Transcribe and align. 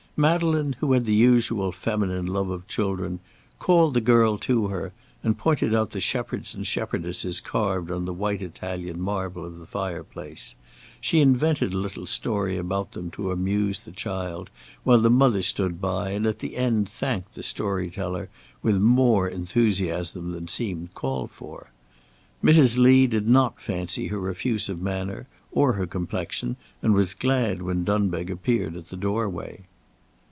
Madeleine, 0.17 0.73
who 0.81 0.91
had 0.91 1.05
the 1.05 1.15
usual 1.15 1.71
feminine 1.71 2.27
love 2.27 2.49
of 2.51 2.67
children, 2.67 3.19
called 3.57 3.95
the 3.95 4.01
girl 4.01 4.37
to 4.39 4.67
her 4.67 4.93
and 5.23 5.35
pointed 5.37 5.73
out 5.73 5.91
the 5.91 5.99
shepherds 5.99 6.53
and 6.53 6.67
shepherdesses 6.67 7.39
carved 7.39 7.89
on 7.89 8.05
the 8.05 8.13
white 8.13 8.41
Italian 8.41 9.01
marble 9.01 9.43
of 9.43 9.57
the 9.57 9.65
fireplace; 9.65 10.53
she 10.99 11.21
invented 11.21 11.73
a 11.73 11.77
little 11.77 12.05
story 12.05 12.55
about 12.55 12.91
them 12.91 13.09
to 13.09 13.31
amuse 13.31 13.79
the 13.79 13.91
child, 13.91 14.51
while 14.83 14.99
the 14.99 15.09
mother 15.09 15.41
stood 15.41 15.81
by 15.81 16.11
and 16.11 16.27
at 16.27 16.37
the 16.37 16.55
end 16.55 16.87
thanked 16.87 17.33
the 17.33 17.41
story 17.41 17.89
teller 17.89 18.29
with 18.61 18.77
more 18.79 19.27
enthusiasm 19.27 20.33
than 20.33 20.47
seemed 20.47 20.93
called 20.93 21.31
for. 21.31 21.71
Mrs. 22.43 22.77
Lee 22.77 23.07
did 23.07 23.27
not 23.27 23.59
fancy 23.61 24.07
her 24.07 24.29
effusive 24.29 24.79
manner, 24.81 25.25
or 25.51 25.73
her 25.73 25.87
complexion, 25.87 26.57
and 26.83 26.93
was 26.93 27.15
glad 27.15 27.63
when 27.63 27.83
Dunbeg 27.85 28.29
appeared 28.29 28.75
at 28.75 28.89
the 28.89 28.97
doorway. 28.97 29.63